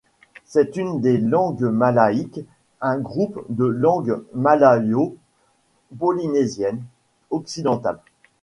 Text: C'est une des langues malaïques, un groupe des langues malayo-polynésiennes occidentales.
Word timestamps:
C'est 0.45 0.77
une 0.77 0.99
des 0.99 1.19
langues 1.19 1.65
malaïques, 1.65 2.39
un 2.81 2.97
groupe 2.97 3.45
des 3.49 3.67
langues 3.69 4.23
malayo-polynésiennes 4.33 6.81
occidentales. 7.29 7.99